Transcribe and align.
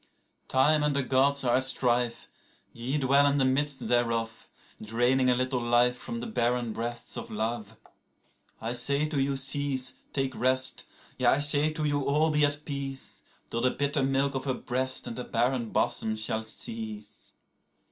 19Time 0.49 0.83
and 0.83 0.95
the 0.95 1.03
Gods 1.03 1.43
are 1.43 1.57
at 1.57 1.63
strife; 1.63 2.27
ye 2.73 2.97
dwell 2.97 3.27
in 3.27 3.37
the 3.37 3.45
midst 3.45 3.87
thereof,20Draining 3.87 5.29
a 5.29 5.35
little 5.35 5.59
life 5.61 5.95
from 5.95 6.15
the 6.15 6.25
barren 6.25 6.73
breasts 6.73 7.17
of 7.17 7.29
love.21I 7.29 8.75
say 8.75 9.05
to 9.07 9.21
you, 9.21 9.37
cease, 9.37 9.93
take 10.11 10.33
rest; 10.35 10.85
yea, 11.19 11.27
I 11.27 11.37
say 11.37 11.71
to 11.73 11.85
you 11.85 12.01
all, 12.03 12.31
be 12.31 12.43
at 12.43 12.65
peace,22Till 12.65 13.61
the 13.61 13.69
bitter 13.69 14.01
milk 14.01 14.33
of 14.33 14.45
her 14.45 14.55
breast 14.55 15.05
and 15.05 15.15
the 15.15 15.23
barren 15.23 15.69
bosom 15.69 16.15
shall 16.15 16.41
cease. 16.41 17.33